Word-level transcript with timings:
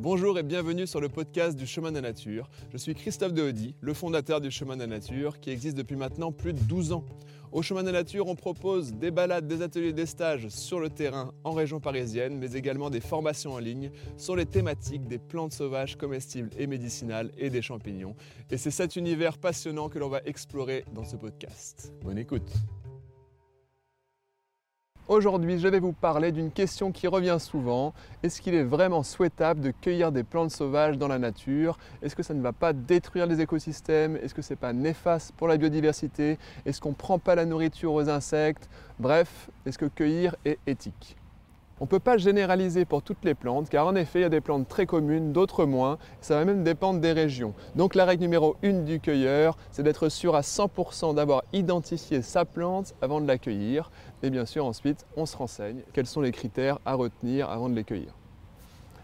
Bonjour 0.00 0.38
et 0.38 0.44
bienvenue 0.44 0.86
sur 0.86 1.00
le 1.00 1.08
podcast 1.08 1.58
du 1.58 1.66
Chemin 1.66 1.90
de 1.90 1.96
la 1.96 2.02
Nature. 2.02 2.48
Je 2.72 2.76
suis 2.76 2.94
Christophe 2.94 3.32
Dehody, 3.32 3.74
le 3.80 3.94
fondateur 3.94 4.40
du 4.40 4.48
Chemin 4.48 4.76
de 4.76 4.82
la 4.82 4.86
Nature, 4.86 5.40
qui 5.40 5.50
existe 5.50 5.76
depuis 5.76 5.96
maintenant 5.96 6.30
plus 6.30 6.52
de 6.52 6.60
12 6.60 6.92
ans. 6.92 7.04
Au 7.50 7.62
Chemin 7.62 7.82
de 7.82 7.86
la 7.90 8.04
Nature, 8.04 8.28
on 8.28 8.36
propose 8.36 8.94
des 8.94 9.10
balades, 9.10 9.48
des 9.48 9.60
ateliers, 9.60 9.92
des 9.92 10.06
stages 10.06 10.50
sur 10.50 10.78
le 10.78 10.88
terrain 10.88 11.32
en 11.42 11.50
région 11.50 11.80
parisienne, 11.80 12.38
mais 12.38 12.52
également 12.52 12.90
des 12.90 13.00
formations 13.00 13.54
en 13.54 13.58
ligne 13.58 13.90
sur 14.16 14.36
les 14.36 14.46
thématiques 14.46 15.08
des 15.08 15.18
plantes 15.18 15.52
sauvages 15.52 15.96
comestibles 15.96 16.50
et 16.56 16.68
médicinales 16.68 17.32
et 17.36 17.50
des 17.50 17.60
champignons. 17.60 18.14
Et 18.52 18.56
c'est 18.56 18.70
cet 18.70 18.94
univers 18.94 19.36
passionnant 19.36 19.88
que 19.88 19.98
l'on 19.98 20.08
va 20.08 20.20
explorer 20.26 20.84
dans 20.94 21.04
ce 21.04 21.16
podcast. 21.16 21.92
Bonne 22.04 22.18
écoute 22.18 22.52
Aujourd'hui, 25.08 25.58
je 25.58 25.66
vais 25.68 25.80
vous 25.80 25.94
parler 25.94 26.32
d'une 26.32 26.50
question 26.50 26.92
qui 26.92 27.06
revient 27.06 27.38
souvent. 27.40 27.94
Est-ce 28.22 28.42
qu'il 28.42 28.52
est 28.52 28.62
vraiment 28.62 29.02
souhaitable 29.02 29.62
de 29.62 29.70
cueillir 29.70 30.12
des 30.12 30.22
plantes 30.22 30.50
sauvages 30.50 30.98
dans 30.98 31.08
la 31.08 31.18
nature? 31.18 31.78
Est-ce 32.02 32.14
que 32.14 32.22
ça 32.22 32.34
ne 32.34 32.42
va 32.42 32.52
pas 32.52 32.74
détruire 32.74 33.26
les 33.26 33.40
écosystèmes? 33.40 34.18
Est-ce 34.18 34.34
que 34.34 34.42
ce 34.42 34.52
n'est 34.52 34.58
pas 34.58 34.74
néfaste 34.74 35.32
pour 35.32 35.48
la 35.48 35.56
biodiversité? 35.56 36.36
Est-ce 36.66 36.82
qu'on 36.82 36.90
ne 36.90 36.94
prend 36.94 37.18
pas 37.18 37.34
la 37.34 37.46
nourriture 37.46 37.94
aux 37.94 38.10
insectes? 38.10 38.68
Bref, 38.98 39.48
est-ce 39.64 39.78
que 39.78 39.86
cueillir 39.86 40.36
est 40.44 40.58
éthique? 40.66 41.16
On 41.80 41.84
ne 41.84 41.88
peut 41.88 42.00
pas 42.00 42.16
généraliser 42.16 42.84
pour 42.84 43.02
toutes 43.02 43.24
les 43.24 43.34
plantes, 43.34 43.68
car 43.68 43.86
en 43.86 43.94
effet, 43.94 44.20
il 44.20 44.22
y 44.22 44.24
a 44.24 44.28
des 44.28 44.40
plantes 44.40 44.66
très 44.66 44.86
communes, 44.86 45.32
d'autres 45.32 45.64
moins. 45.64 45.98
Ça 46.20 46.34
va 46.36 46.44
même 46.44 46.64
dépendre 46.64 47.00
des 47.00 47.12
régions. 47.12 47.54
Donc 47.76 47.94
la 47.94 48.04
règle 48.04 48.22
numéro 48.22 48.56
1 48.64 48.82
du 48.82 48.98
cueilleur, 48.98 49.56
c'est 49.70 49.84
d'être 49.84 50.08
sûr 50.08 50.34
à 50.34 50.40
100% 50.40 51.14
d'avoir 51.14 51.44
identifié 51.52 52.20
sa 52.22 52.44
plante 52.44 52.94
avant 53.00 53.20
de 53.20 53.26
l'accueillir. 53.26 53.90
Et 54.22 54.30
bien 54.30 54.44
sûr, 54.44 54.64
ensuite, 54.64 55.06
on 55.16 55.24
se 55.24 55.36
renseigne 55.36 55.82
quels 55.92 56.06
sont 56.06 56.20
les 56.20 56.32
critères 56.32 56.78
à 56.84 56.94
retenir 56.94 57.48
avant 57.48 57.68
de 57.68 57.74
les 57.74 57.84
cueillir. 57.84 58.14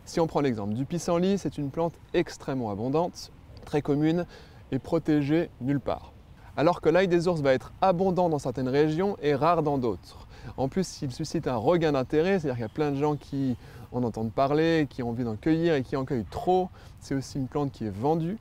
Si 0.04 0.18
on 0.20 0.26
prend 0.26 0.40
l'exemple 0.40 0.74
du 0.74 0.84
pissenlit, 0.84 1.38
c'est 1.38 1.56
une 1.56 1.70
plante 1.70 1.94
extrêmement 2.12 2.70
abondante, 2.70 3.30
très 3.64 3.82
commune 3.82 4.26
et 4.72 4.78
protégée 4.78 5.48
nulle 5.60 5.80
part. 5.80 6.12
Alors 6.56 6.80
que 6.80 6.88
l'ail 6.88 7.08
des 7.08 7.26
ours 7.28 7.40
va 7.40 7.54
être 7.54 7.72
abondant 7.80 8.28
dans 8.28 8.38
certaines 8.38 8.68
régions 8.68 9.16
et 9.22 9.34
rare 9.34 9.62
dans 9.62 9.78
d'autres. 9.78 10.26
En 10.56 10.68
plus, 10.68 11.02
il 11.02 11.12
suscite 11.12 11.46
un 11.46 11.56
regain 11.56 11.92
d'intérêt, 11.92 12.38
c'est-à-dire 12.38 12.54
qu'il 12.54 12.62
y 12.62 12.64
a 12.64 12.68
plein 12.68 12.90
de 12.90 12.96
gens 12.96 13.16
qui 13.16 13.56
en 13.92 14.02
entendent 14.02 14.32
parler, 14.32 14.86
qui 14.88 15.02
ont 15.02 15.10
envie 15.10 15.24
d'en 15.24 15.36
cueillir 15.36 15.74
et 15.74 15.82
qui 15.82 15.96
en 15.96 16.04
cueillent 16.04 16.26
trop. 16.30 16.68
C'est 17.00 17.14
aussi 17.14 17.38
une 17.38 17.48
plante 17.48 17.72
qui 17.72 17.84
est 17.84 17.94
vendue. 17.94 18.38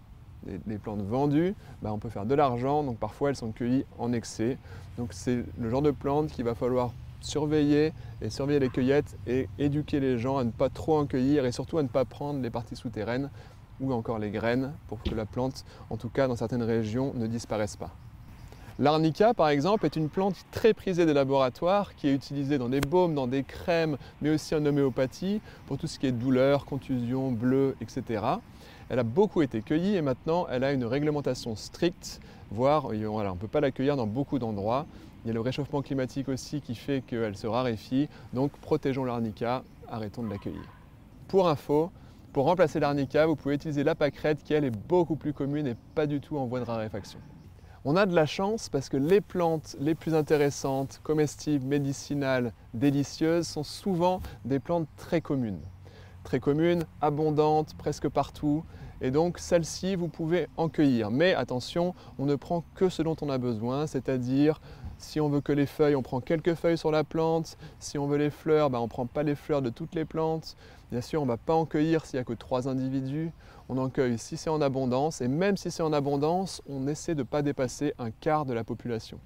Les, 0.68 0.78
plantes 0.78 1.02
vendues, 1.02 1.56
bah, 1.82 1.94
on 1.94 2.00
peut 2.00 2.10
faire 2.10 2.26
de 2.26 2.36
l'argent, 2.36 2.84
donc 2.84 2.98
parfois 2.98 3.30
elles 3.30 3.38
sont 3.38 3.54
cueillies 3.54 3.86
en 3.98 4.12
excès. 4.12 4.58
Donc 4.98 5.14
c'est 5.14 5.46
le 5.58 5.70
genre 5.70 5.82
de 5.82 5.92
plante 5.92 6.28
qu'il 6.28 6.44
va 6.44 6.54
falloir 6.54 6.92
surveiller 7.22 7.94
et 8.22 8.30
surveiller 8.30 8.60
les 8.60 8.68
cueillettes 8.68 9.18
et 9.26 9.48
éduquer 9.58 10.02
les 10.02 10.18
gens 10.18 10.38
à 10.38 10.44
ne 10.44 10.52
pas 10.52 10.68
trop 10.68 10.98
en 10.98 11.06
cueillir 11.06 11.46
et 11.46 11.54
surtout 11.54 11.78
à 11.78 11.84
ne 11.84 11.88
pas 11.88 12.04
prendre 12.04 12.42
les 12.42 12.50
parties 12.50 12.76
souterraines 12.76 13.30
ou 13.80 13.94
encore 13.94 14.20
les 14.20 14.32
graines 14.32 14.74
pour 14.88 15.02
que 15.02 15.16
la 15.16 15.26
plante, 15.26 15.64
en 15.90 15.96
tout 15.96 16.10
cas 16.10 16.28
dans 16.28 16.36
certaines 16.36 16.64
régions, 16.64 17.14
ne 17.16 17.28
disparaisse 17.28 17.78
pas. 17.78 17.92
L'arnica, 18.80 19.36
par 19.36 19.50
exemple, 19.50 19.86
est 19.86 19.96
une 19.96 20.10
plante 20.10 20.36
très 20.52 20.74
prisée 20.74 21.06
des 21.06 21.14
laboratoires 21.14 21.94
qui 21.94 22.08
est 22.08 22.14
utilisée 22.14 22.58
dans 22.58 22.70
des 22.70 22.82
baumes, 22.82 23.14
dans 23.14 23.28
des 23.28 23.44
crèmes, 23.44 23.98
mais 24.20 24.32
aussi 24.32 24.56
en 24.56 24.66
homéopathie 24.66 25.42
pour 25.68 25.78
tout 25.78 25.86
ce 25.86 26.00
qui 26.00 26.08
est 26.08 26.12
douleur, 26.12 26.66
contusion, 26.66 27.32
bleu, 27.32 27.76
etc. 27.82 28.24
Elle 28.90 28.98
a 28.98 29.04
beaucoup 29.04 29.44
été 29.44 29.62
cueillie 29.62 29.96
et 29.96 30.02
maintenant 30.02 30.48
elle 30.50 30.64
a 30.64 30.74
une 30.74 30.86
réglementation 30.86 31.56
stricte, 31.56 32.20
voire 32.50 32.86
on 32.86 32.92
ne 32.94 33.38
peut 33.38 33.48
pas 33.48 33.62
la 33.62 33.70
cueillir 33.70 33.96
dans 33.96 34.08
beaucoup 34.08 34.40
d'endroits. 34.40 34.88
Il 35.24 35.28
y 35.28 35.32
a 35.32 35.34
le 35.36 35.42
réchauffement 35.42 35.84
climatique 35.84 36.28
aussi 36.28 36.60
qui 36.60 36.74
fait 36.74 37.04
qu'elle 37.06 37.38
se 37.38 37.46
raréfie, 37.46 38.10
donc 38.34 38.52
protégeons 38.54 39.06
l'arnica, 39.06 39.64
arrêtons 39.88 40.24
de 40.24 40.30
la 40.30 40.40
cueillir. 40.40 40.68
Pour 41.28 41.48
info, 41.48 41.92
pour 42.34 42.46
remplacer 42.46 42.80
l'arnica, 42.80 43.28
vous 43.28 43.36
pouvez 43.36 43.54
utiliser 43.54 43.84
la 43.84 43.94
pâquerette 43.94 44.44
qui 44.44 44.56
elle 44.56 44.66
est 44.66 44.76
beaucoup 44.76 45.16
plus 45.16 45.32
commune 45.32 45.68
et 45.68 45.76
pas 45.94 46.08
du 46.08 46.20
tout 46.20 46.38
en 46.38 46.48
voie 46.48 46.60
de 46.60 46.66
raréfaction. 46.66 47.20
On 47.86 47.98
a 47.98 48.06
de 48.06 48.16
la 48.16 48.26
chance 48.26 48.70
parce 48.70 48.88
que 48.88 48.96
les 48.96 49.20
plantes 49.20 49.76
les 49.78 49.94
plus 49.94 50.16
intéressantes, 50.16 51.02
comestibles, 51.04 51.66
médicinales, 51.66 52.54
délicieuses, 52.74 53.46
sont 53.46 53.64
souvent 53.64 54.22
des 54.46 54.60
plantes 54.60 54.88
très 54.96 55.20
communes. 55.20 55.60
Très 56.24 56.40
communes, 56.40 56.86
abondantes, 57.02 57.74
presque 57.74 58.08
partout. 58.08 58.64
Et 59.02 59.12
donc 59.12 59.38
celles-ci, 59.38 59.98
vous 59.98 60.08
pouvez 60.08 60.48
en 60.56 60.70
cueillir. 60.70 61.12
Mais 61.12 61.34
attention, 61.34 61.94
on 62.18 62.26
ne 62.26 62.36
prend 62.36 62.64
que 62.74 62.88
ce 62.88 63.02
dont 63.02 63.18
on 63.22 63.30
a 63.30 63.38
besoin, 63.38 63.86
c'est-à-dire 63.86 64.62
si 64.98 65.20
on 65.20 65.30
veut 65.30 65.42
que 65.42 65.52
les 65.52 65.66
feuilles, 65.66 65.96
on 65.96 66.02
prend 66.02 66.22
quelques 66.22 66.56
feuilles 66.56 66.78
sur 66.78 66.92
la 66.92 67.04
plante. 67.04 67.58
Si 67.80 67.98
on 67.98 68.08
veut 68.08 68.18
les 68.18 68.30
fleurs, 68.30 68.70
ben, 68.70 68.80
on 68.80 68.84
ne 68.84 68.88
prend 68.88 69.06
pas 69.06 69.24
les 69.24 69.36
fleurs 69.36 69.62
de 69.62 69.70
toutes 69.70 69.96
les 69.96 70.06
plantes. 70.06 70.56
Bien 70.92 71.02
sûr, 71.02 71.22
on 71.22 71.26
ne 71.26 71.32
va 71.32 71.38
pas 71.38 71.54
en 71.54 71.66
cueillir 71.66 72.06
s'il 72.06 72.18
n'y 72.18 72.22
a 72.22 72.24
que 72.24 72.34
trois 72.34 72.68
individus. 72.68 73.32
On 73.70 73.78
en 73.78 73.90
cueille 73.90 74.18
si 74.18 74.38
c'est 74.38 74.50
en 74.50 74.62
abondance. 74.62 75.22
Et 75.22 75.28
même 75.28 75.58
si 75.58 75.72
c'est 75.72 75.84
en 75.84 75.94
abondance, 75.94 76.62
on 76.68 76.88
essaie 76.88 77.16
de 77.16 77.20
ne 77.20 77.28
pas 77.28 77.42
dépasser 77.42 77.94
un 78.00 78.12
quart 78.12 78.46
de 78.46 78.54
la 78.54 78.64
population. 78.64 79.20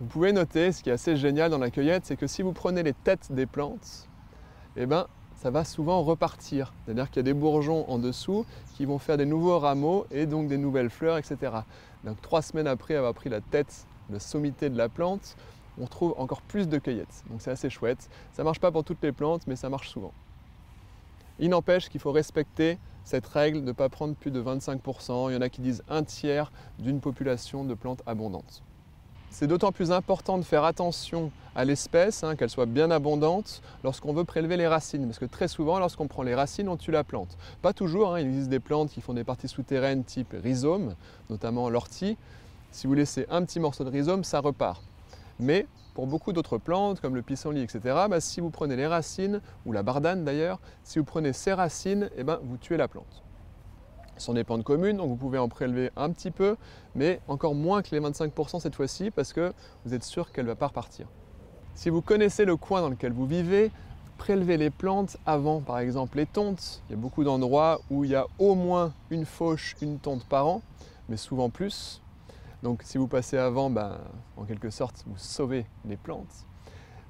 Vous 0.00 0.06
pouvez 0.06 0.32
noter, 0.32 0.72
ce 0.72 0.82
qui 0.82 0.90
est 0.90 0.92
assez 0.92 1.16
génial 1.16 1.50
dans 1.50 1.58
la 1.58 1.70
cueillette, 1.70 2.04
c'est 2.04 2.16
que 2.16 2.26
si 2.26 2.42
vous 2.42 2.52
prenez 2.52 2.82
les 2.82 2.92
têtes 2.92 3.32
des 3.32 3.46
plantes, 3.46 4.08
eh 4.76 4.84
ben, 4.84 5.06
ça 5.36 5.50
va 5.50 5.64
souvent 5.64 6.02
repartir. 6.02 6.74
C'est-à-dire 6.84 7.08
qu'il 7.08 7.16
y 7.16 7.20
a 7.20 7.22
des 7.22 7.34
bourgeons 7.34 7.88
en 7.88 7.98
dessous 7.98 8.44
qui 8.74 8.84
vont 8.84 8.98
faire 8.98 9.16
des 9.16 9.26
nouveaux 9.26 9.58
rameaux 9.58 10.06
et 10.10 10.26
donc 10.26 10.48
des 10.48 10.58
nouvelles 10.58 10.90
fleurs, 10.90 11.16
etc. 11.18 11.52
Donc 12.04 12.20
trois 12.20 12.42
semaines 12.42 12.66
après 12.66 12.94
avoir 12.94 13.14
pris 13.14 13.30
la 13.30 13.40
tête 13.40 13.86
la 14.10 14.20
sommité 14.20 14.70
de 14.70 14.76
la 14.76 14.88
plante, 14.88 15.36
on 15.80 15.86
trouve 15.86 16.14
encore 16.18 16.42
plus 16.42 16.68
de 16.68 16.78
cueillettes. 16.78 17.24
Donc 17.30 17.40
c'est 17.40 17.50
assez 17.50 17.70
chouette. 17.70 18.08
Ça 18.32 18.42
ne 18.42 18.44
marche 18.44 18.60
pas 18.60 18.70
pour 18.70 18.84
toutes 18.84 19.02
les 19.02 19.12
plantes, 19.12 19.42
mais 19.46 19.56
ça 19.56 19.68
marche 19.68 19.88
souvent. 19.88 20.12
Il 21.38 21.50
n'empêche 21.50 21.88
qu'il 21.88 22.00
faut 22.00 22.12
respecter 22.12 22.78
cette 23.04 23.26
règle 23.26 23.60
de 23.60 23.66
ne 23.66 23.72
pas 23.72 23.88
prendre 23.88 24.14
plus 24.14 24.30
de 24.30 24.42
25%. 24.42 25.30
Il 25.30 25.34
y 25.34 25.36
en 25.36 25.40
a 25.40 25.48
qui 25.48 25.60
disent 25.60 25.82
un 25.88 26.02
tiers 26.02 26.50
d'une 26.78 27.00
population 27.00 27.64
de 27.64 27.74
plantes 27.74 28.02
abondantes. 28.06 28.62
C'est 29.30 29.46
d'autant 29.46 29.70
plus 29.70 29.92
important 29.92 30.38
de 30.38 30.42
faire 30.42 30.64
attention 30.64 31.30
à 31.54 31.66
l'espèce, 31.66 32.24
hein, 32.24 32.36
qu'elle 32.36 32.48
soit 32.48 32.64
bien 32.64 32.90
abondante, 32.90 33.60
lorsqu'on 33.84 34.14
veut 34.14 34.24
prélever 34.24 34.56
les 34.56 34.66
racines. 34.66 35.04
Parce 35.04 35.18
que 35.18 35.26
très 35.26 35.46
souvent, 35.46 35.78
lorsqu'on 35.78 36.08
prend 36.08 36.22
les 36.22 36.34
racines, 36.34 36.70
on 36.70 36.78
tue 36.78 36.90
la 36.90 37.04
plante. 37.04 37.36
Pas 37.60 37.74
toujours, 37.74 38.14
hein. 38.14 38.20
il 38.20 38.28
existe 38.28 38.48
des 38.48 38.60
plantes 38.60 38.90
qui 38.90 39.02
font 39.02 39.12
des 39.12 39.24
parties 39.24 39.48
souterraines 39.48 40.04
type 40.04 40.34
rhizome, 40.42 40.94
notamment 41.28 41.68
l'ortie, 41.68 42.16
si 42.70 42.86
vous 42.86 42.94
laissez 42.94 43.26
un 43.30 43.44
petit 43.44 43.60
morceau 43.60 43.84
de 43.84 43.90
rhizome, 43.90 44.24
ça 44.24 44.40
repart. 44.40 44.82
Mais 45.38 45.66
pour 45.94 46.06
beaucoup 46.06 46.32
d'autres 46.32 46.58
plantes, 46.58 47.00
comme 47.00 47.14
le 47.14 47.22
pissenlit, 47.22 47.62
etc., 47.62 47.80
bah, 48.10 48.20
si 48.20 48.40
vous 48.40 48.50
prenez 48.50 48.76
les 48.76 48.86
racines, 48.86 49.40
ou 49.64 49.72
la 49.72 49.82
bardane 49.82 50.24
d'ailleurs, 50.24 50.60
si 50.84 50.98
vous 50.98 51.04
prenez 51.04 51.32
ces 51.32 51.52
racines, 51.52 52.10
eh 52.16 52.22
ben, 52.22 52.38
vous 52.42 52.56
tuez 52.58 52.76
la 52.76 52.88
plante. 52.88 53.22
Ce 54.16 54.24
sont 54.24 54.34
des 54.34 54.44
plantes 54.44 54.64
communes, 54.64 54.96
donc 54.96 55.08
vous 55.08 55.16
pouvez 55.16 55.38
en 55.38 55.48
prélever 55.48 55.90
un 55.96 56.10
petit 56.10 56.30
peu, 56.30 56.56
mais 56.94 57.20
encore 57.28 57.54
moins 57.54 57.82
que 57.82 57.94
les 57.94 58.00
25% 58.00 58.60
cette 58.60 58.74
fois-ci, 58.74 59.10
parce 59.10 59.32
que 59.32 59.52
vous 59.84 59.94
êtes 59.94 60.04
sûr 60.04 60.32
qu'elle 60.32 60.46
ne 60.46 60.50
va 60.50 60.56
pas 60.56 60.68
repartir. 60.68 61.06
Si 61.74 61.90
vous 61.90 62.00
connaissez 62.00 62.46
le 62.46 62.56
coin 62.56 62.80
dans 62.80 62.88
lequel 62.88 63.12
vous 63.12 63.26
vivez, 63.26 63.70
prélevez 64.16 64.56
les 64.56 64.70
plantes 64.70 65.18
avant, 65.26 65.60
par 65.60 65.78
exemple 65.78 66.16
les 66.16 66.26
tontes. 66.26 66.82
Il 66.88 66.92
y 66.92 66.94
a 66.94 66.98
beaucoup 66.98 67.24
d'endroits 67.24 67.80
où 67.90 68.04
il 68.04 68.10
y 68.10 68.14
a 68.14 68.26
au 68.38 68.54
moins 68.54 68.92
une 69.10 69.26
fauche, 69.26 69.76
une 69.82 69.98
tonte 69.98 70.24
par 70.24 70.46
an, 70.46 70.62
mais 71.08 71.18
souvent 71.18 71.50
plus. 71.50 72.00
Donc 72.62 72.82
si 72.82 72.98
vous 72.98 73.08
passez 73.08 73.36
avant, 73.36 73.70
ben, 73.70 73.98
en 74.36 74.44
quelque 74.44 74.70
sorte, 74.70 75.04
vous 75.06 75.18
sauvez 75.18 75.66
les 75.84 75.96
plantes. 75.96 76.46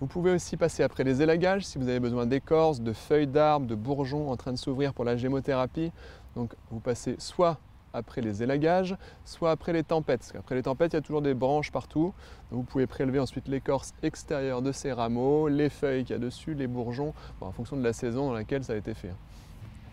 Vous 0.00 0.06
pouvez 0.06 0.32
aussi 0.32 0.58
passer 0.58 0.82
après 0.82 1.04
les 1.04 1.22
élagages 1.22 1.64
si 1.64 1.78
vous 1.78 1.88
avez 1.88 2.00
besoin 2.00 2.26
d'écorces, 2.26 2.80
de 2.80 2.92
feuilles 2.92 3.26
d'arbres, 3.26 3.66
de 3.66 3.74
bourgeons 3.74 4.30
en 4.30 4.36
train 4.36 4.52
de 4.52 4.58
s'ouvrir 4.58 4.92
pour 4.92 5.04
la 5.04 5.16
gémothérapie. 5.16 5.90
Donc 6.34 6.54
vous 6.70 6.80
passez 6.80 7.16
soit 7.18 7.58
après 7.94 8.20
les 8.20 8.42
élagages, 8.42 8.94
soit 9.24 9.50
après 9.50 9.72
les 9.72 9.82
tempêtes. 9.82 10.32
Après 10.38 10.54
les 10.54 10.62
tempêtes, 10.62 10.92
il 10.92 10.96
y 10.96 10.98
a 10.98 11.02
toujours 11.02 11.22
des 11.22 11.32
branches 11.32 11.72
partout. 11.72 12.12
vous 12.50 12.62
pouvez 12.62 12.86
prélever 12.86 13.18
ensuite 13.18 13.48
l'écorce 13.48 13.94
extérieure 14.02 14.60
de 14.60 14.70
ces 14.70 14.92
rameaux, 14.92 15.48
les 15.48 15.70
feuilles 15.70 16.04
qu'il 16.04 16.14
y 16.14 16.18
a 16.18 16.20
dessus, 16.20 16.52
les 16.52 16.66
bourgeons, 16.66 17.14
en 17.40 17.52
fonction 17.52 17.76
de 17.76 17.82
la 17.82 17.94
saison 17.94 18.26
dans 18.26 18.34
laquelle 18.34 18.64
ça 18.64 18.74
a 18.74 18.76
été 18.76 18.92
fait. 18.92 19.14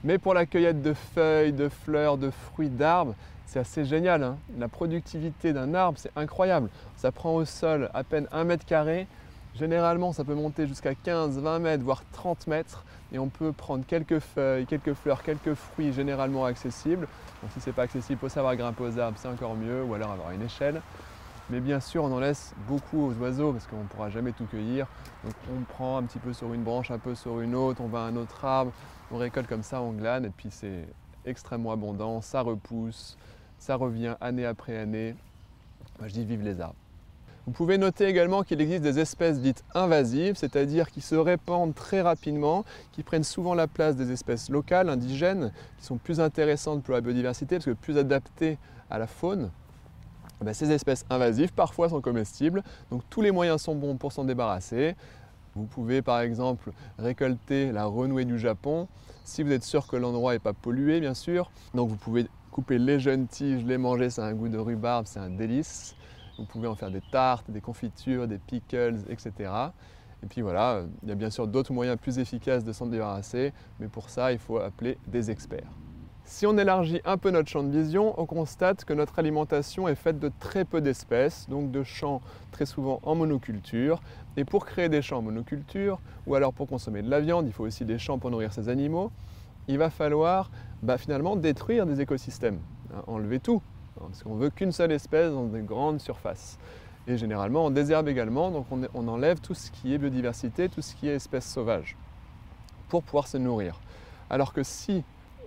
Mais 0.04 0.18
pour 0.18 0.34
la 0.34 0.46
cueillette 0.46 0.82
de 0.82 0.94
feuilles, 0.94 1.54
de 1.54 1.70
fleurs, 1.70 2.18
de 2.18 2.30
fruits, 2.30 2.70
d'arbres, 2.70 3.16
c'est 3.46 3.60
assez 3.60 3.86
génial. 3.86 4.24
Hein. 4.24 4.38
la 4.58 4.68
productivité 4.68 5.54
d'un 5.54 5.74
arbre, 5.74 5.98
c'est 6.00 6.12
incroyable. 6.16 6.70
Ça 6.96 7.12
prend 7.12 7.36
au 7.36 7.46
sol 7.46 7.90
à 7.94 8.04
peine 8.04 8.28
un 8.32 8.44
mètre 8.44 8.66
carré. 8.66 9.08
Généralement, 9.56 10.14
ça 10.14 10.24
peut 10.24 10.34
monter 10.34 10.68
jusqu'à 10.68 10.96
15, 10.96 11.40
20 11.40 11.60
mètres, 11.60 11.84
voire 11.84 12.04
30 12.14 12.48
mètres. 12.48 12.84
Et 13.12 13.20
on 13.20 13.30
peut 13.30 13.52
prendre 13.52 13.86
quelques 13.86 14.20
feuilles, 14.20 14.66
quelques 14.66 14.94
fleurs, 14.94 15.22
quelques 15.22 15.54
fruits 15.54 15.94
généralement 15.94 16.46
accessibles. 16.46 17.08
Donc 17.42 17.52
si 17.52 17.62
ce 17.62 17.70
n'est 17.70 17.74
pas 17.74 17.84
accessible, 17.84 18.18
il 18.18 18.22
faut 18.22 18.30
savoir 18.30 18.56
grimper 18.56 18.84
aux 18.84 18.98
arbres, 18.98 19.18
c'est 19.20 19.28
encore 19.28 19.56
mieux, 19.56 19.84
ou 19.84 19.94
alors 19.94 20.12
avoir 20.12 20.32
une 20.32 20.42
échelle. 20.42 20.82
Mais 21.50 21.60
bien 21.60 21.80
sûr, 21.80 22.04
on 22.04 22.12
en 22.12 22.20
laisse 22.20 22.56
beaucoup 22.68 23.10
aux 23.10 23.14
oiseaux 23.22 23.52
parce 23.52 23.68
qu'on 23.68 23.84
ne 23.84 23.88
pourra 23.88 24.10
jamais 24.10 24.32
tout 24.32 24.46
cueillir. 24.46 24.88
Donc 25.24 25.34
on 25.56 25.62
prend 25.62 25.98
un 25.98 26.04
petit 26.04 26.20
peu 26.20 26.34
sur 26.34 26.54
une 26.54 26.64
branche, 26.64 26.90
un 26.90 27.00
peu 27.00 27.16
sur 27.16 27.42
une 27.42 27.54
autre, 27.54 27.82
on 27.82 27.88
va 27.88 28.00
à 28.00 28.02
un 28.04 28.16
autre 28.16 28.44
arbre, 28.46 28.72
on 29.12 29.18
récolte 29.18 29.48
comme 29.48 29.62
ça, 29.62 29.82
on 29.82 29.92
glane 29.92 30.26
et 30.26 30.30
puis 30.30 30.50
c'est 30.50 30.88
extrêmement 31.26 31.72
abondant, 31.72 32.22
ça 32.22 32.42
repousse, 32.42 33.18
ça 33.60 33.76
revient 33.76 34.16
année 34.22 34.46
après 34.46 34.78
année. 34.78 35.16
Je 36.02 36.14
dis 36.14 36.26
vive 36.26 36.44
les 36.44 36.60
arbres. 36.60 36.76
Vous 37.46 37.52
pouvez 37.52 37.78
noter 37.78 38.06
également 38.06 38.44
qu'il 38.44 38.62
existe 38.62 38.84
des 38.84 39.00
espèces 39.00 39.40
dites 39.42 39.66
invasives, 39.76 40.36
c'est-à-dire 40.38 40.90
qui 40.90 41.02
se 41.02 41.16
répandent 41.16 41.76
très 41.76 42.00
rapidement, 42.00 42.64
qui 42.94 43.04
prennent 43.04 43.26
souvent 43.26 43.54
la 43.54 43.68
place 43.68 43.98
des 43.98 44.14
espèces 44.14 44.50
locales, 44.50 44.88
indigènes, 44.88 45.52
qui 45.78 45.86
sont 45.86 45.98
plus 45.98 46.22
intéressantes 46.22 46.84
pour 46.84 46.94
la 46.94 47.02
biodiversité 47.02 47.58
parce 47.58 47.66
que 47.66 47.72
plus 47.72 47.98
adaptées 47.98 48.58
à 48.90 48.98
la 48.98 49.08
faune. 49.08 49.50
Eh 50.42 50.46
ben, 50.46 50.54
ces 50.54 50.72
espèces 50.72 51.06
invasives 51.10 51.52
parfois 51.52 51.90
sont 51.90 52.00
comestibles, 52.00 52.64
donc 52.92 53.02
tous 53.10 53.22
les 53.22 53.32
moyens 53.32 53.62
sont 53.62 53.76
bons 53.76 53.98
pour 53.98 54.14
s'en 54.14 54.24
débarrasser. 54.24 54.96
Vous 55.56 55.66
pouvez 55.66 56.02
par 56.02 56.22
exemple 56.22 56.72
récolter 56.98 57.72
la 57.72 57.86
renouée 57.86 58.26
du 58.26 58.40
Japon, 58.40 58.88
si 59.24 59.44
vous 59.44 59.52
êtes 59.52 59.64
sûr 59.64 59.88
que 59.88 59.96
l'endroit 59.96 60.34
n'est 60.34 60.40
pas 60.40 60.54
pollué 60.54 61.00
bien 61.00 61.14
sûr. 61.14 61.52
Donc 61.74 61.90
vous 61.90 61.96
pouvez 61.96 62.28
couper 62.52 62.78
les 62.78 63.00
jeunes 63.00 63.28
tiges, 63.28 63.64
les 63.64 63.78
manger, 63.78 64.10
c'est 64.10 64.22
un 64.22 64.34
goût 64.34 64.50
de 64.50 64.58
rhubarbe, 64.58 65.06
c'est 65.08 65.20
un 65.20 65.30
délice. 65.30 65.96
Vous 66.38 66.46
pouvez 66.46 66.68
en 66.68 66.76
faire 66.76 66.90
des 66.90 67.02
tartes, 67.12 67.50
des 67.52 67.62
confitures, 67.62 68.28
des 68.28 68.40
pickles, 68.40 69.00
etc. 69.10 69.74
Et 70.24 70.28
puis 70.28 70.42
voilà, 70.42 70.84
il 71.04 71.10
y 71.10 71.12
a 71.12 71.16
bien 71.16 71.30
sûr 71.30 71.48
d'autres 71.48 71.74
moyens 71.74 71.98
plus 72.00 72.18
efficaces 72.18 72.64
de 72.64 72.72
s'en 72.72 72.88
débarrasser, 72.88 73.54
mais 73.80 73.88
pour 73.88 74.10
ça, 74.10 74.32
il 74.32 74.40
faut 74.40 74.58
appeler 74.58 74.98
des 75.08 75.30
experts. 75.30 75.70
Si 76.26 76.48
on 76.48 76.58
élargit 76.58 77.02
un 77.04 77.18
peu 77.18 77.32
notre 77.32 77.50
champ 77.50 77.64
de 77.64 77.70
vision, 77.70 78.14
on 78.18 78.26
constate 78.26 78.86
que 78.86 78.94
notre 78.94 79.20
alimentation 79.20 79.90
est 79.90 79.96
faite 79.96 80.20
de 80.20 80.32
très 80.40 80.64
peu 80.64 80.80
d'espèces, 80.80 81.48
donc 81.50 81.70
de 81.70 81.84
champs 81.84 82.22
très 82.52 82.66
souvent 82.66 83.00
en 83.04 83.14
monoculture. 83.14 84.02
Et 84.38 84.46
pour 84.46 84.66
créer 84.66 84.88
des 84.88 85.02
champs 85.02 85.18
en 85.18 85.22
monoculture, 85.22 86.00
ou 86.26 86.36
alors 86.36 86.54
pour 86.54 86.68
consommer 86.68 87.02
de 87.02 87.10
la 87.10 87.20
viande, 87.20 87.46
il 87.46 87.54
faut 87.54 87.66
aussi 87.66 87.84
des 87.84 88.00
champs 88.00 88.20
pour 88.20 88.32
nourrir 88.32 88.54
ces 88.54 88.70
animaux, 88.70 89.12
il 89.68 89.78
va 89.78 89.90
falloir 89.90 90.50
bah, 90.82 90.98
finalement 90.98 91.36
détruire 91.36 91.86
des 91.86 92.00
écosystèmes, 92.02 92.60
hein, 92.94 93.04
enlever 93.08 93.40
tout, 93.40 93.62
parce 94.00 94.24
qu'on 94.24 94.36
veut 94.36 94.50
qu'une 94.50 94.72
seule 94.72 94.92
espèce 94.92 95.32
dans 95.32 95.46
des 95.46 95.62
grandes 95.62 96.00
surfaces. 96.00 96.58
Et 97.06 97.18
généralement, 97.18 97.66
on 97.66 97.70
désherbe 97.70 98.08
également, 98.08 98.50
donc 98.50 98.66
on, 98.72 99.08
enlève 99.10 99.42
tout 99.42 99.54
ce 99.54 99.72
qui 99.72 99.94
est 99.94 99.98
biodiversité, 99.98 100.70
tout 100.70 100.82
ce 100.82 100.96
qui 100.96 101.10
est 101.10 101.16
espèces 101.16 101.52
sauvages, 101.52 101.98
pour 102.88 103.04
pouvoir 103.04 103.28
se 103.28 103.38
nourrir. 103.38 103.82
Alors 104.30 104.54
que 104.54 104.64
si 104.64 105.04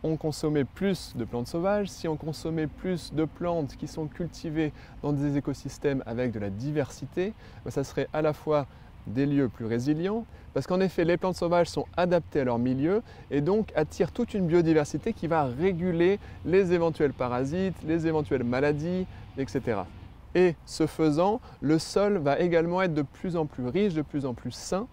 on 0.06 0.17
consommait 0.17 0.64
plus 0.64 1.14
de 1.17 1.25
plantes 1.25 1.49
sauvages, 1.49 1.88
si 1.88 2.08
on 2.08 2.17
consommait 2.17 2.67
plus 2.67 3.12
de 3.12 3.25
plantes 3.25 3.76
qui 3.76 3.88
sont 3.88 4.06
cultivées 4.06 4.73
dans 5.03 5.12
des 5.12 5.37
écosystèmes 5.37 6.03
avec 6.06 6.32
de 6.32 6.38
la 6.38 6.50
diversité, 6.50 7.35
bah, 7.64 7.70
ça 7.70 7.85
serait 7.85 8.08
à 8.12 8.23
la 8.23 8.32
fois 8.32 8.67
des 9.06 9.26
lieux 9.26 9.49
plus 9.49 9.67
résilients, 9.67 10.25
parce 10.53 10.67
qu'en 10.67 10.81
effet, 10.81 11.05
les 11.05 11.17
plantes 11.17 11.37
sauvages 11.37 11.69
sont 11.69 11.87
adaptées 11.97 12.41
à 12.41 12.44
leur 12.44 12.58
milieu 12.58 13.03
et 13.31 13.41
donc 13.41 13.73
attirent 13.76 14.11
toute 14.11 14.35
une 14.35 14.47
biodiversité 14.47 15.12
qui 15.12 15.26
va 15.26 15.44
réguler 15.44 16.19
les 16.44 16.73
éventuels 16.73 17.12
parasites, 17.12 17.76
les 17.87 18.06
éventuelles 18.06 18.44
maladies, 18.44 19.06
etc. 19.38 19.81
Et 20.35 20.55
ce 20.64 20.87
faisant, 20.87 21.41
le 21.61 21.79
sol 21.79 22.19
va 22.19 22.38
également 22.41 22.82
être 22.82 22.94
de 22.94 23.03
plus 23.03 23.37
en 23.37 23.47
plus 23.47 23.67
riche, 23.67 23.94
de 23.94 24.03
plus 24.03 24.26
en 24.26 24.35
plus 24.35 24.53
sain, 24.53 24.88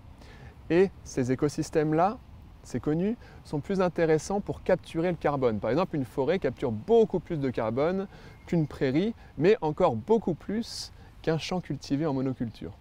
et 0.69 0.89
ces 1.04 1.31
écosystèmes-là, 1.31 2.18
c'est 2.63 2.80
connu, 2.80 3.18
sont 3.44 3.60
plus 3.60 3.81
intéressants 3.81 4.42
pour 4.42 4.63
capturer 4.63 5.10
le 5.10 5.18
carbone. 5.18 5.60
Par 5.60 5.71
exemple, 5.71 5.95
une 5.95 6.06
forêt 6.06 6.39
capture 6.39 6.71
beaucoup 6.71 7.19
plus 7.19 7.39
de 7.39 7.50
carbone 7.50 8.07
qu'une 8.48 8.68
prairie, 8.68 9.13
mais 9.38 9.57
encore 9.62 9.95
beaucoup 9.95 10.33
plus 10.33 10.92
qu'un 11.21 11.38
champ 11.38 11.62
cultivé 11.62 12.06
en 12.06 12.13
monoculture 12.13 12.74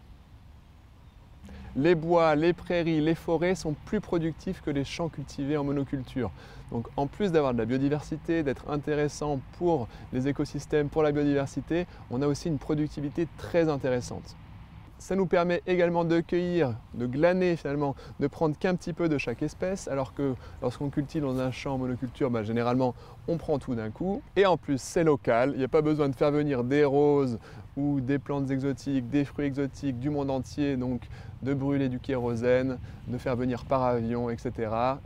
les 1.77 1.95
bois, 1.95 2.35
les 2.35 2.53
prairies, 2.53 3.01
les 3.01 3.15
forêts 3.15 3.55
sont 3.55 3.75
plus 3.87 4.01
productifs 4.01 4.61
que 4.61 4.71
les 4.71 4.85
champs 4.85 5.09
cultivés 5.09 5.57
en 5.57 5.65
monoculture. 5.65 6.31
Donc 6.71 6.87
en 6.97 7.07
plus 7.07 7.33
d'avoir 7.33 7.53
de 7.53 7.59
la 7.59 7.65
biodiversité, 7.65 8.43
d'être 8.43 8.71
intéressant 8.71 9.41
pour 9.59 9.89
les 10.13 10.29
écosystèmes, 10.29 10.89
pour 10.89 11.03
la 11.03 11.13
biodiversité, 11.13 11.87
on 12.11 12.23
a 12.23 12.27
aussi 12.27 12.49
une 12.49 12.59
productivité 12.59 13.27
très 13.39 13.69
intéressante. 13.69 14.37
Ça 15.03 15.17
nous 15.17 15.27
permet 15.27 15.63
également 15.67 16.05
de 16.05 16.21
cueillir, 16.21 16.77
de 16.95 17.07
glaner 17.07 17.57
finalement, 17.57 17.97
de 18.21 18.29
prendre 18.29 18.57
qu'un 18.57 18.77
petit 18.77 18.93
peu 18.93 19.09
de 19.09 19.19
chaque 19.19 19.43
espèce, 19.43 19.89
alors 19.89 20.15
que 20.15 20.35
lorsqu'on 20.63 20.91
cultive 20.91 21.23
dans 21.23 21.41
un 21.41 21.51
champ 21.51 21.75
en 21.75 21.79
monoculture, 21.79 22.31
bah, 22.31 22.45
généralement 22.45 22.95
on 23.27 23.37
prend 23.37 23.59
tout 23.59 23.75
d'un 23.75 23.91
coup. 23.91 24.23
Et 24.37 24.47
en 24.47 24.57
plus 24.57 24.81
c'est 24.81 25.03
local, 25.03 25.51
il 25.55 25.59
n'y 25.59 25.65
a 25.65 25.69
pas 25.69 25.83
besoin 25.83 26.09
de 26.09 26.15
faire 26.15 26.31
venir 26.31 26.63
des 26.63 26.85
roses 26.85 27.41
ou 27.77 28.01
des 28.01 28.21
plantes 28.21 28.49
exotiques, 28.53 29.11
des 29.11 29.25
fruits 29.25 29.47
exotiques 29.47 29.99
du 29.99 30.09
monde 30.09 30.31
entier, 30.31 30.77
donc 30.77 31.01
de 31.43 31.53
brûler 31.53 31.89
du 31.89 31.99
kérosène, 31.99 32.79
de 33.09 33.19
faire 33.19 33.35
venir 33.35 33.65
par 33.65 33.83
avion, 33.83 34.31
etc. 34.31 34.53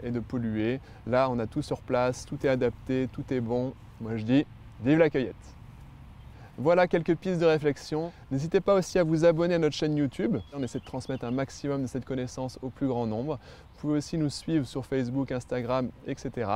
et 0.02 0.10
de 0.10 0.20
polluer. 0.20 0.78
Là 1.06 1.30
on 1.30 1.38
a 1.38 1.46
tout 1.46 1.62
sur 1.62 1.80
place, 1.80 2.26
tout 2.26 2.36
est 2.44 2.50
adapté, 2.50 3.08
tout 3.12 3.24
est 3.30 3.40
bon. 3.40 3.72
Moi 4.02 4.18
je 4.18 4.24
dis, 4.24 4.46
vive 4.84 4.98
la 4.98 5.08
cueillette 5.08 5.56
voilà 6.58 6.86
quelques 6.86 7.14
pistes 7.16 7.38
de 7.38 7.44
réflexion. 7.44 8.12
N'hésitez 8.30 8.60
pas 8.60 8.74
aussi 8.74 8.98
à 8.98 9.04
vous 9.04 9.26
abonner 9.26 9.56
à 9.56 9.58
notre 9.58 9.76
chaîne 9.76 9.94
YouTube. 9.94 10.38
On 10.54 10.62
essaie 10.62 10.78
de 10.78 10.84
transmettre 10.84 11.26
un 11.26 11.30
maximum 11.30 11.82
de 11.82 11.86
cette 11.86 12.06
connaissance 12.06 12.58
au 12.62 12.70
plus 12.70 12.86
grand 12.86 13.06
nombre. 13.06 13.38
Vous 13.74 13.80
pouvez 13.80 13.98
aussi 13.98 14.16
nous 14.16 14.30
suivre 14.30 14.66
sur 14.66 14.86
Facebook, 14.86 15.32
Instagram, 15.32 15.90
etc. 16.06 16.50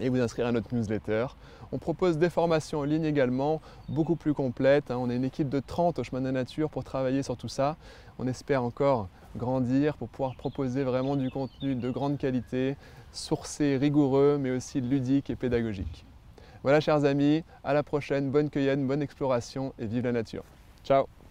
Et 0.00 0.08
vous 0.08 0.18
inscrire 0.18 0.46
à 0.46 0.52
notre 0.52 0.74
newsletter. 0.74 1.26
On 1.72 1.78
propose 1.78 2.16
des 2.16 2.30
formations 2.30 2.80
en 2.80 2.84
ligne 2.84 3.04
également, 3.04 3.60
beaucoup 3.90 4.16
plus 4.16 4.32
complètes. 4.32 4.90
Hein. 4.90 4.96
On 4.98 5.10
est 5.10 5.16
une 5.16 5.24
équipe 5.24 5.50
de 5.50 5.60
30 5.60 5.98
au 5.98 6.02
chemin 6.02 6.20
de 6.20 6.26
la 6.26 6.32
nature 6.32 6.70
pour 6.70 6.82
travailler 6.82 7.22
sur 7.22 7.36
tout 7.36 7.48
ça. 7.48 7.76
On 8.18 8.26
espère 8.26 8.62
encore 8.62 9.08
grandir 9.36 9.98
pour 9.98 10.08
pouvoir 10.08 10.36
proposer 10.36 10.84
vraiment 10.84 11.16
du 11.16 11.30
contenu 11.30 11.74
de 11.74 11.90
grande 11.90 12.16
qualité, 12.16 12.76
sourcé, 13.12 13.76
rigoureux, 13.76 14.38
mais 14.40 14.52
aussi 14.52 14.80
ludique 14.80 15.28
et 15.28 15.36
pédagogique. 15.36 16.06
Voilà 16.66 16.80
chers 16.80 17.04
amis, 17.04 17.44
à 17.62 17.74
la 17.74 17.84
prochaine, 17.84 18.32
bonne 18.32 18.50
cueillette, 18.50 18.84
bonne 18.84 19.00
exploration 19.00 19.72
et 19.78 19.86
vive 19.86 20.02
la 20.02 20.10
nature. 20.10 20.42
Ciao 20.82 21.06